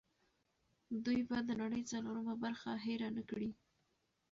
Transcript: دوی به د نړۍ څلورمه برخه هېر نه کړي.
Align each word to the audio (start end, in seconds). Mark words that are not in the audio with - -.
دوی 1.05 1.19
به 1.29 1.37
د 1.47 1.49
نړۍ 1.61 1.81
څلورمه 1.91 2.35
برخه 2.43 2.71
هېر 2.85 3.01
نه 3.17 3.23
کړي. 3.29 3.49